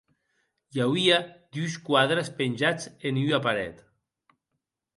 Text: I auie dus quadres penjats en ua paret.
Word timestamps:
I 0.75 0.79
auie 0.85 1.19
dus 1.57 1.75
quadres 1.89 2.33
penjats 2.39 2.89
en 3.09 3.21
ua 3.27 3.39
paret. 3.45 3.77